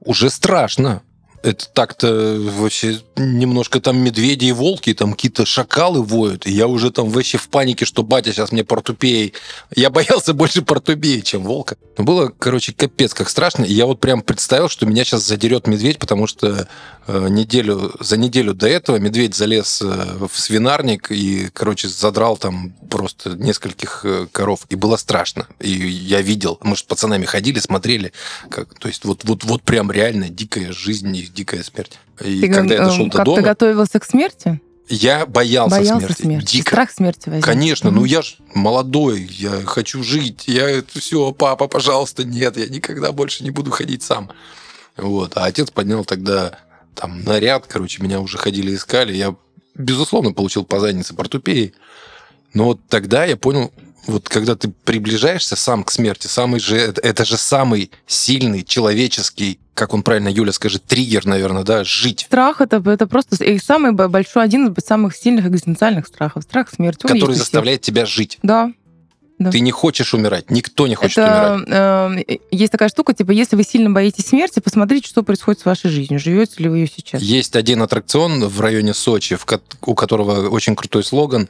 [0.00, 1.02] уже страшно
[1.42, 6.90] это так-то вообще немножко там медведи и волки, там какие-то шакалы воют, и я уже
[6.90, 9.34] там вообще в панике, что батя сейчас мне портупеей.
[9.74, 11.76] Я боялся больше портупеи, чем волка.
[11.96, 13.64] Но было, короче, капец как страшно.
[13.64, 16.68] Я вот прям представил, что меня сейчас задерет медведь, потому что
[17.06, 22.72] э, неделю, за неделю до этого медведь залез э, в свинарник и, короче, задрал там
[22.90, 24.66] просто нескольких э, коров.
[24.68, 25.46] И было страшно.
[25.58, 28.12] И я видел, мы с пацанами ходили, смотрели,
[28.50, 31.98] как, то есть вот, вот, вот прям реально дикая жизнь дикая смерть.
[32.20, 33.36] И ты, когда я дошел до как дома...
[33.36, 34.60] Как ты готовился к смерти?
[34.88, 36.22] Я боялся, боялся смерти.
[36.22, 36.52] смерти.
[36.56, 36.70] Дико.
[36.70, 37.44] Страх смерти возник.
[37.44, 40.48] Конечно, ну я ж молодой, я хочу жить.
[40.48, 44.30] Я все, папа, пожалуйста, нет, я никогда больше не буду ходить сам.
[44.96, 45.36] Вот.
[45.36, 46.58] А отец поднял тогда
[46.94, 49.14] там наряд, короче, меня уже ходили искали.
[49.14, 49.36] Я,
[49.76, 51.72] безусловно, получил по заднице портупеи.
[52.52, 53.72] Но вот тогда я понял,
[54.06, 59.94] вот когда ты приближаешься сам к смерти, самый же, это же самый сильный человеческий, как
[59.94, 62.26] он правильно, Юля скажет, триггер, наверное, да, жить.
[62.26, 66.42] Страх это, это просто и самый большой, один из самых сильных экзистенциальных страхов.
[66.42, 67.06] Страх смерти.
[67.06, 68.38] Он который заставляет тебя жить.
[68.42, 68.72] Да.
[69.38, 69.50] Да.
[69.50, 72.26] Ты не хочешь умирать, никто не хочет это, умирать.
[72.28, 75.88] Э, есть такая штука, типа, если вы сильно боитесь смерти, посмотрите, что происходит с вашей
[75.88, 76.20] жизнью.
[76.20, 77.22] Живете ли вы ее сейчас?
[77.22, 79.46] Есть один аттракцион в районе Сочи, в,
[79.80, 81.48] у которого очень крутой слоган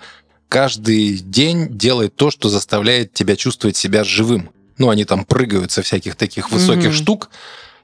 [0.50, 4.50] каждый день делает то, что заставляет тебя чувствовать себя живым.
[4.78, 6.92] Ну, они там прыгают со всяких таких высоких mm-hmm.
[6.92, 7.30] штук,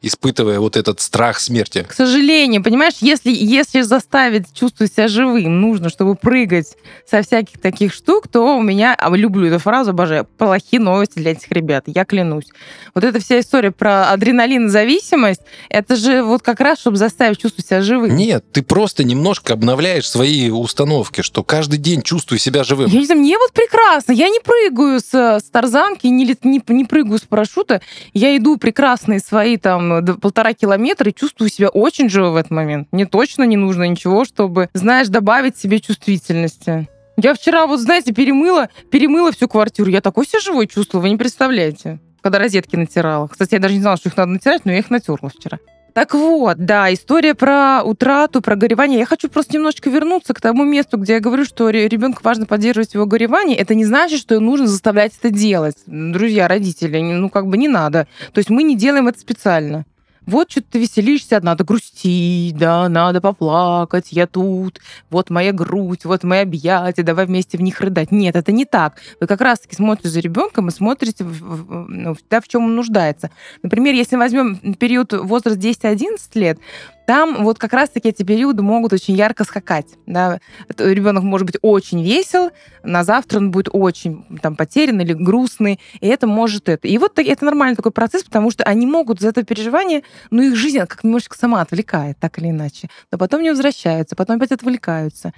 [0.06, 1.84] испытывая вот этот страх смерти.
[1.88, 6.76] К сожалению, понимаешь, если, если заставить чувствовать себя живым, нужно, чтобы прыгать
[7.08, 11.32] со всяких таких штук, то у меня, а люблю эту фразу, обожаю, плохие новости для
[11.32, 12.46] этих ребят, я клянусь.
[12.94, 17.80] Вот эта вся история про адреналинозависимость, это же вот как раз, чтобы заставить чувствовать себя
[17.82, 18.16] живым.
[18.16, 22.90] Нет, ты просто немножко обновляешь свои установки, что каждый день чувствую себя живым.
[22.90, 26.84] Я не знаю, мне вот прекрасно, я не прыгаю с, с тарзанки, не, не, не
[26.84, 27.80] прыгаю с парашюта,
[28.12, 32.88] я иду прекрасные свои там полтора километра и чувствую себя очень живо в этот момент.
[32.92, 36.88] Мне точно не нужно ничего, чтобы, знаешь, добавить себе чувствительности.
[37.16, 39.90] Я вчера, вот знаете, перемыла, перемыла всю квартиру.
[39.90, 41.98] Я такой себя живой чувствовала, вы не представляете.
[42.20, 43.28] Когда розетки натирала.
[43.28, 45.58] Кстати, я даже не знала, что их надо натирать, но я их натерла вчера.
[45.96, 48.98] Так вот, да, история про утрату, про горевание.
[48.98, 52.92] Я хочу просто немножечко вернуться к тому месту, где я говорю, что ребенку важно поддерживать
[52.92, 53.56] его горевание.
[53.56, 55.76] Это не значит, что нужно заставлять это делать.
[55.86, 58.06] Друзья, родители, ну как бы не надо.
[58.34, 59.86] То есть мы не делаем это специально
[60.26, 66.24] вот что ты веселишься, надо грустить, да, надо поплакать, я тут, вот моя грудь, вот
[66.24, 68.10] мои объятия, давай вместе в них рыдать.
[68.10, 68.96] Нет, это не так.
[69.20, 73.30] Вы как раз-таки смотрите за ребенком и смотрите, ну, да, в чем он нуждается.
[73.62, 76.58] Например, если возьмем период возраст 10-11 лет,
[77.06, 79.86] там вот как раз-таки эти периоды могут очень ярко скакать.
[80.06, 80.40] Да?
[80.76, 82.50] Ребенок может быть очень весел,
[82.82, 86.88] на завтра он будет очень там, потерян или грустный, и это может это.
[86.88, 90.56] И вот это нормальный такой процесс, потому что они могут за это переживание, ну, их
[90.56, 92.88] жизнь как немножечко сама отвлекает, так или иначе.
[93.12, 95.32] Но потом не возвращаются, потом опять отвлекаются.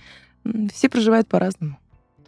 [0.73, 1.79] Все проживают по-разному.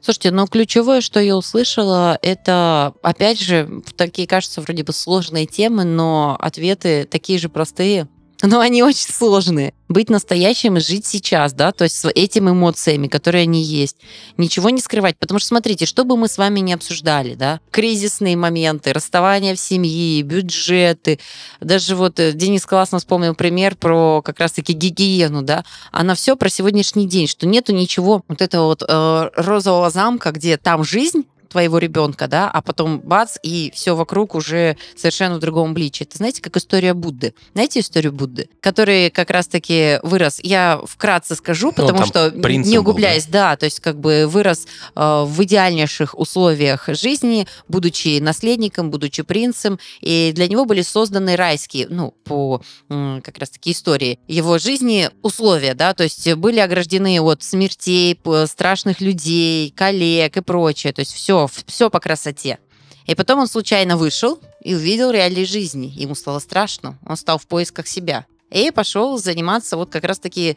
[0.02, 5.84] Слушайте, но ключевое, что я услышала, это, опять же, такие, кажется, вроде бы сложные темы,
[5.84, 8.08] но ответы такие же простые,
[8.42, 9.74] но они очень сложные.
[9.88, 13.96] Быть настоящим и жить сейчас, да, то есть с этими эмоциями, которые они есть.
[14.36, 18.36] Ничего не скрывать, потому что, смотрите, что бы мы с вами не обсуждали, да, кризисные
[18.36, 21.18] моменты, расставание в семье, бюджеты,
[21.60, 26.48] даже вот э, Денис классно вспомнил пример про как раз-таки гигиену, да, она все про
[26.48, 31.78] сегодняшний день, что нету ничего вот этого вот э, розового замка, где там жизнь, твоего
[31.78, 36.04] ребенка, да, а потом бац, и все вокруг уже совершенно в другом обличии.
[36.04, 37.34] Это знаете, как история Будды.
[37.54, 38.48] Знаете историю Будды?
[38.60, 43.50] Который как раз-таки вырос, я вкратце скажу, ну, потому ну, что, не углубляясь, был, да?
[43.50, 49.78] да, то есть как бы вырос э, в идеальнейших условиях жизни, будучи наследником, будучи принцем,
[50.00, 55.74] и для него были созданы райские, ну, по э, как раз-таки истории его жизни условия,
[55.74, 61.39] да, то есть были ограждены от смертей, страшных людей, коллег и прочее, то есть все
[61.48, 62.58] все, по красоте.
[63.06, 65.86] И потом он случайно вышел и увидел реалии жизни.
[65.86, 66.98] Ему стало страшно.
[67.06, 70.56] Он стал в поисках себя и пошел заниматься вот как раз-таки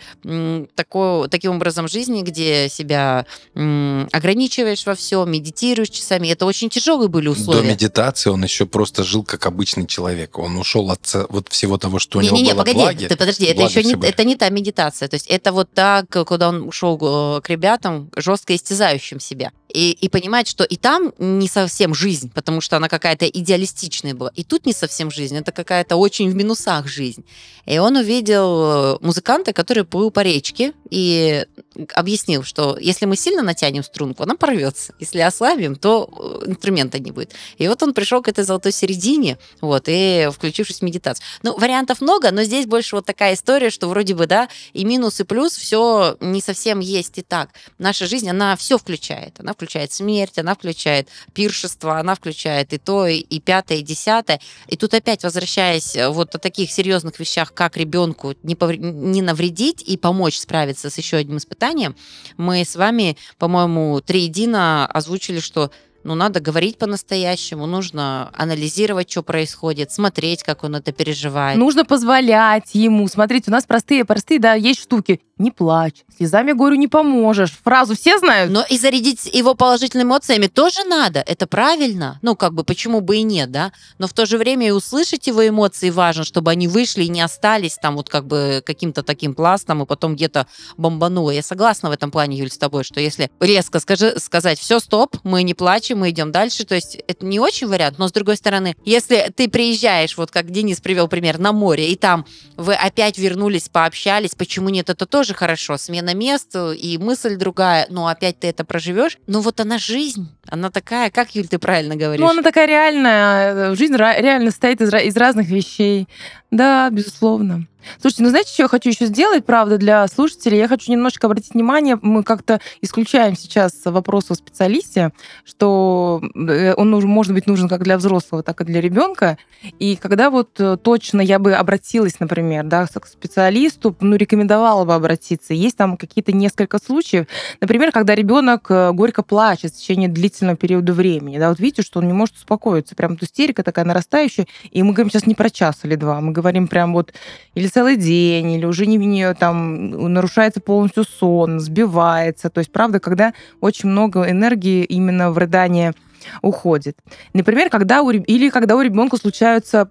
[0.75, 6.27] такой, таким образом жизни, где себя ограничиваешь во всем, медитируешь часами.
[6.29, 7.61] Это очень тяжелые были условия.
[7.61, 10.39] До медитации он еще просто жил как обычный человек.
[10.39, 13.07] Он ушел от вот всего того, что у не, него не, не, было погоди, благи,
[13.07, 15.07] ты подожди, это еще не, это не та медитация.
[15.07, 19.51] То есть это вот так, куда он ушел э, к ребятам, жестко истязающим себя.
[19.73, 24.31] И, и понимать, что и там не совсем жизнь, потому что она какая-то идеалистичная была.
[24.35, 27.25] И тут не совсем жизнь, это какая-то очень в минусах жизнь.
[27.65, 31.45] И он увидел э, музыканта, который плыл по речке и
[31.93, 34.93] объяснил, что если мы сильно натянем струнку, она порвется.
[34.99, 36.07] Если ослабим, то
[36.45, 37.31] э, инструмента не будет.
[37.57, 41.25] И вот он пришел к этой золотой середине, вот, и включившись в медитацию.
[41.41, 45.19] Ну, вариантов много, но здесь больше вот такая история, что вроде бы, да, и минус,
[45.19, 47.49] и плюс, все не совсем есть и так.
[47.79, 49.39] Наша жизнь, она все включает.
[49.39, 54.39] Она включает смерть, она включает пиршество, она включает и то, и пятое, и десятое.
[54.67, 58.75] И тут опять возвращаясь э, вот о таких серьезных вещах, как ребенку не, повр...
[58.77, 61.95] не навредить и помочь справиться с еще одним испытанием,
[62.37, 65.71] мы с вами, по-моему, три едино озвучили, что
[66.03, 71.57] ну, надо говорить по-настоящему, нужно анализировать, что происходит, смотреть, как он это переживает.
[71.57, 73.07] Нужно позволять ему.
[73.07, 75.21] Смотрите, у нас простые, простые, да, есть штуки.
[75.39, 77.57] Не плачь, слезами горю не поможешь.
[77.63, 78.51] Фразу все знают?
[78.51, 81.23] Но и зарядить его положительными эмоциями тоже надо.
[81.25, 82.19] Это правильно.
[82.21, 83.71] Ну, как бы, почему бы и нет, да?
[83.97, 87.21] Но в то же время и услышать его эмоции важно, чтобы они вышли и не
[87.21, 90.45] остались там вот как бы каким-то таким пластом, и потом где-то
[90.77, 91.31] бомбануло.
[91.31, 95.17] Я согласна в этом плане, Юль, с тобой, что если резко скажи, сказать, все, стоп,
[95.23, 98.37] мы не плачем, мы идем дальше, то есть это не очень вариант, но с другой
[98.37, 103.17] стороны, если ты приезжаешь, вот как Денис привел пример, на море, и там вы опять
[103.17, 105.77] вернулись, пообщались, почему нет, это тоже тоже хорошо.
[105.77, 109.17] Смена мест и мысль другая, но опять ты это проживешь.
[109.25, 110.27] Ну вот она жизнь.
[110.49, 112.19] Она такая, как, Юль, ты правильно говоришь?
[112.19, 113.73] Ну, она такая реальная.
[113.75, 116.09] Жизнь реально состоит из, из разных вещей.
[116.51, 117.67] Да, безусловно.
[117.99, 120.57] Слушайте, ну знаете, что я хочу еще сделать, правда, для слушателей?
[120.57, 125.11] Я хочу немножко обратить внимание, мы как-то исключаем сейчас вопрос о специалисте,
[125.43, 129.37] что э, он нужен, может быть нужен как для взрослого, так и для ребенка.
[129.79, 134.93] И когда вот э, точно я бы обратилась, например, да, к специалисту, ну, рекомендовала бы
[134.93, 135.53] обратиться.
[135.53, 137.27] Есть там какие-то несколько случаев.
[137.61, 141.37] Например, когда ребенок э, горько плачет в течение длительного периода времени.
[141.37, 142.95] Да, вот видите, что он не может успокоиться.
[142.95, 144.47] Прям истерика такая нарастающая.
[144.71, 147.13] И мы говорим сейчас не про час или два, мы говорим прям вот
[147.55, 152.49] или целый день, или уже не, не там нарушается полностью сон, сбивается.
[152.49, 155.93] То есть, правда, когда очень много энергии именно в рыдание
[156.41, 156.97] уходит.
[157.33, 159.89] Например, когда у, или когда у ребенка случаются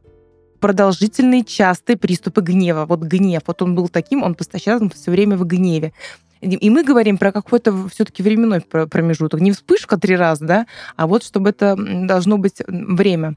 [0.62, 2.86] продолжительные частые приступы гнева.
[2.86, 5.92] Вот гнев, вот он был таким, он постоянно все время в гневе.
[6.40, 9.40] И мы говорим про какой-то все-таки временной промежуток.
[9.40, 13.34] Не вспышка три раза, да, а вот чтобы это должно быть время.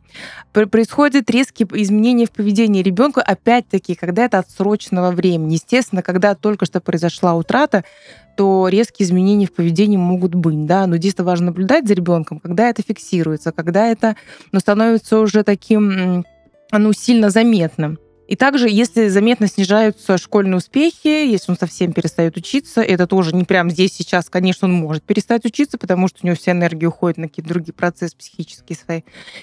[0.53, 5.53] Происходят резкие изменения в поведении ребенка, опять-таки, когда это отсроченного времени.
[5.53, 7.83] Естественно, когда только что произошла утрата,
[8.37, 12.69] то резкие изменения в поведении могут быть, да, но здесь важно наблюдать за ребенком, когда
[12.69, 14.15] это фиксируется, когда это
[14.51, 16.25] ну, становится уже таким
[16.71, 17.99] ну, сильно заметным.
[18.27, 23.43] И также, если заметно снижаются школьные успехи, если он совсем перестает учиться, это тоже не
[23.43, 27.17] прямо здесь сейчас, конечно, он может перестать учиться, потому что у него вся энергия уходит
[27.17, 29.01] на какие-то другие процессы психические свои.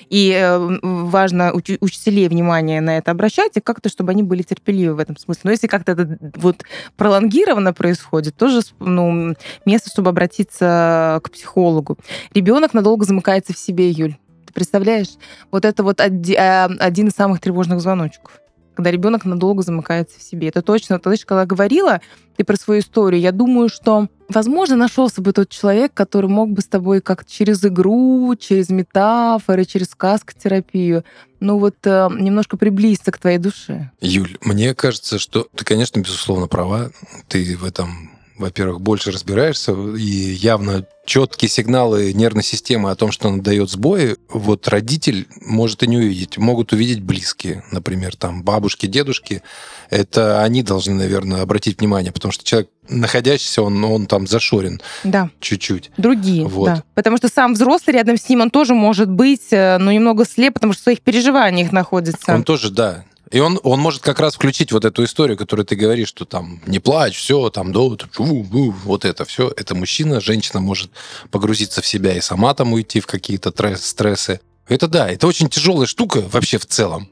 [0.09, 4.95] И э, важно уч- учителей внимание на это обращать, и как-то, чтобы они были терпеливы
[4.95, 5.43] в этом смысле.
[5.45, 6.65] Но если как-то это вот
[6.97, 11.99] пролонгированно происходит, тоже ну, место, чтобы обратиться к психологу.
[12.35, 14.17] Ребенок надолго замыкается в себе, Юль.
[14.53, 15.15] Ты представляешь?
[15.51, 18.43] Вот это вот э, один из самых тревожных звоночков
[18.75, 20.49] когда ребенок надолго замыкается в себе.
[20.49, 20.99] Это точно.
[20.99, 22.01] Ты знаешь, когда говорила
[22.37, 26.63] ты про свою историю, я думаю, что, возможно, нашелся бы тот человек, который мог бы
[26.63, 31.05] с тобой как через игру, через метафоры, через сказкотерапию,
[31.41, 33.91] ну вот э, немножко приблизиться к твоей душе.
[34.01, 36.91] Юль, мне кажется, что ты, конечно, безусловно права.
[37.29, 43.29] Ты в этом во-первых, больше разбираешься, и явно четкие сигналы нервной системы о том, что
[43.29, 46.39] она дает сбои, вот родитель может и не увидеть.
[46.39, 49.43] Могут увидеть близкие, например, там бабушки, дедушки.
[49.91, 55.31] Это они должны, наверное, обратить внимание, потому что человек, находящийся, он, он там зашорен да.
[55.41, 55.91] чуть-чуть.
[55.97, 56.67] Другие, вот.
[56.67, 56.85] да.
[56.95, 60.55] Потому что сам взрослый рядом с ним, он тоже может быть, э, ну, немного слеп,
[60.55, 62.35] потому что в своих переживаниях находится.
[62.35, 65.75] Он тоже, да, и он, он может как раз включить вот эту историю, которую ты
[65.75, 67.81] говоришь, что там не плачь, все, там, да,
[68.19, 69.53] вот это все.
[69.57, 70.91] Это мужчина, женщина может
[71.31, 74.41] погрузиться в себя и сама там уйти в какие-то стрессы.
[74.69, 77.09] Это да, это очень тяжелая штука вообще в целом.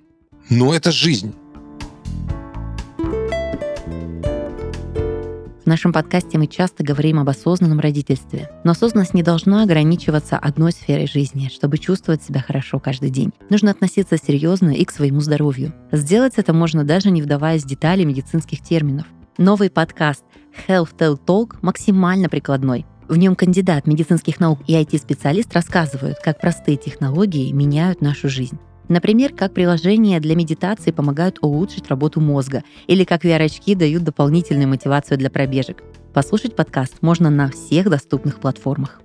[0.51, 1.35] Но это жизнь.
[5.71, 8.51] Нашем подкасте мы часто говорим об осознанном родительстве.
[8.65, 13.33] Но осознанность не должна ограничиваться одной сферой жизни, чтобы чувствовать себя хорошо каждый день.
[13.51, 15.73] Нужно относиться серьезно и к своему здоровью.
[15.93, 19.07] Сделать это можно даже не вдаваясь в детали медицинских терминов.
[19.39, 20.25] Новый подкаст
[20.67, 22.85] Health Tell Talk максимально прикладной.
[23.09, 28.59] В нем кандидат медицинских наук и IT-специалист рассказывают, как простые технологии меняют нашу жизнь.
[28.90, 35.16] Например, как приложения для медитации помогают улучшить работу мозга или как VR-очки дают дополнительную мотивацию
[35.16, 35.85] для пробежек.
[36.12, 39.00] Послушать подкаст можно на всех доступных платформах.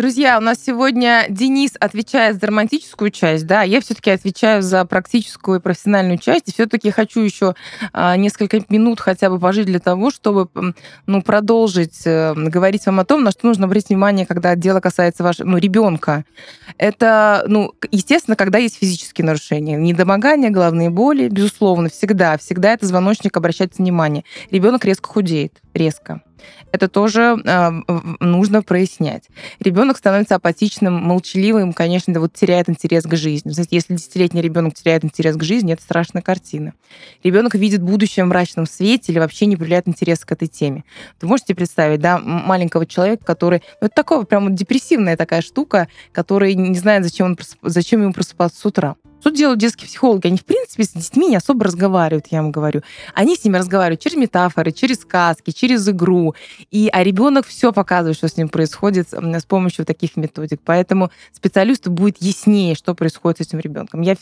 [0.00, 5.58] Друзья, у нас сегодня Денис отвечает за романтическую часть, да, я все-таки отвечаю за практическую
[5.58, 7.54] и профессиональную часть, и все-таки хочу еще
[7.92, 10.48] а, несколько минут хотя бы пожить для того, чтобы
[11.04, 15.22] ну, продолжить э, говорить вам о том, на что нужно обратить внимание, когда дело касается
[15.22, 16.24] вашего ну, ребенка.
[16.78, 23.36] Это, ну, естественно, когда есть физические нарушения, недомогание, головные боли, безусловно, всегда, всегда это звоночник
[23.36, 24.24] обращать внимание.
[24.50, 26.22] Ребенок резко худеет, резко
[26.72, 27.70] это тоже э,
[28.20, 29.24] нужно прояснять.
[29.60, 33.50] Ребенок становится апатичным, молчаливым, конечно, да, вот теряет интерес к жизни.
[33.50, 36.74] Знаете, если десятилетний ребенок теряет интерес к жизни, это страшная картина.
[37.22, 40.84] Ребенок видит будущее в мрачном свете или вообще не проявляет интерес к этой теме.
[41.20, 43.62] Вы можете представить, да, маленького человека, который...
[43.80, 48.60] Ну, это такое прям депрессивная такая штука, который не знает, зачем, он, зачем ему просыпаться
[48.60, 48.96] с утра.
[49.20, 50.26] Что делают детские психологи?
[50.26, 52.82] Они, в принципе, с детьми не особо разговаривают, я вам говорю.
[53.14, 56.34] Они с ними разговаривают через метафоры, через сказки, через игру.
[56.70, 60.60] И, а ребенок все показывает, что с ним происходит с помощью таких методик.
[60.64, 64.00] Поэтому специалисту будет яснее, что происходит с этим ребенком.
[64.00, 64.16] Я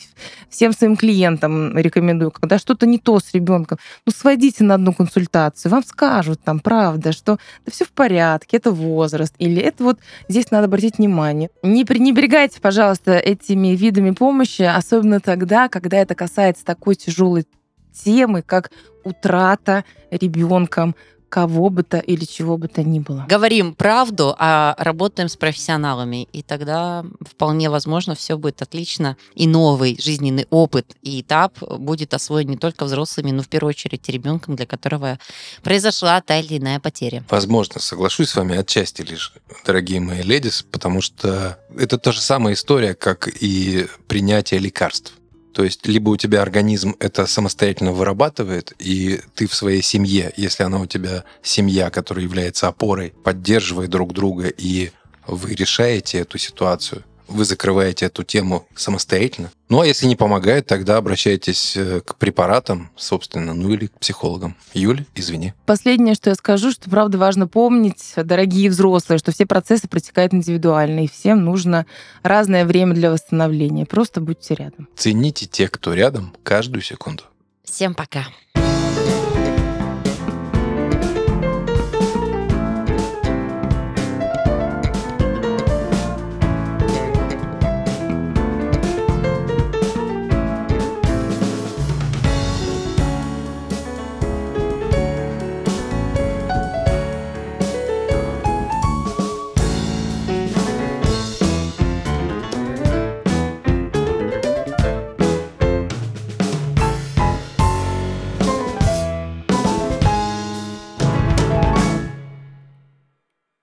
[0.49, 5.71] всем своим клиентам рекомендую, когда что-то не то с ребенком, ну, сводите на одну консультацию,
[5.71, 10.51] вам скажут там, правда, что да все в порядке, это возраст, или это вот здесь
[10.51, 11.49] надо обратить внимание.
[11.63, 17.45] Не пренебрегайте, пожалуйста, этими видами помощи, особенно тогда, когда это касается такой тяжелой
[17.93, 18.71] темы, как
[19.03, 20.95] утрата ребенком
[21.29, 23.25] кого бы то или чего бы то ни было.
[23.29, 29.97] Говорим правду, а работаем с профессионалами, и тогда вполне возможно все будет отлично, и новый
[30.01, 34.65] жизненный опыт и этап будет освоен не только взрослыми, но в первую очередь ребенком, для
[34.65, 35.19] которого
[35.63, 37.23] произошла та или иная потеря.
[37.29, 39.33] Возможно, соглашусь с вами отчасти лишь,
[39.65, 45.13] дорогие мои ледис, потому что это та же самая история, как и принятие лекарств.
[45.53, 50.63] То есть либо у тебя организм это самостоятельно вырабатывает, и ты в своей семье, если
[50.63, 54.91] она у тебя семья, которая является опорой, поддерживает друг друга, и
[55.27, 59.51] вы решаете эту ситуацию, вы закрываете эту тему самостоятельно.
[59.69, 64.55] Ну, а если не помогает, тогда обращайтесь э, к препаратам, собственно, ну или к психологам.
[64.73, 65.53] Юль, извини.
[65.65, 71.05] Последнее, что я скажу, что правда важно помнить, дорогие взрослые, что все процессы протекают индивидуально,
[71.05, 71.85] и всем нужно
[72.23, 73.85] разное время для восстановления.
[73.85, 74.87] Просто будьте рядом.
[74.95, 77.23] Цените тех, кто рядом, каждую секунду.
[77.63, 78.25] Всем пока.